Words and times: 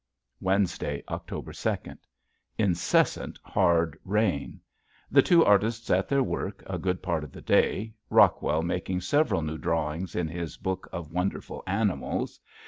Wednesday, 0.39 1.03
October 1.09 1.53
second. 1.53 1.99
Incessant, 2.57 3.37
hard 3.43 3.99
rain. 4.03 4.59
The 5.11 5.21
two 5.21 5.45
artists 5.45 5.91
at 5.91 6.09
their 6.09 6.23
work 6.23 6.63
a 6.65 6.79
good 6.79 7.03
part 7.03 7.23
of 7.23 7.31
the 7.31 7.39
day, 7.43 7.93
Rockwell 8.09 8.63
making 8.63 9.01
several 9.01 9.43
new 9.43 9.59
drawings 9.59 10.15
in 10.15 10.27
his 10.27 10.57
book 10.57 10.89
of 10.91 11.11
wonderful 11.11 11.61
animals. 11.67 12.39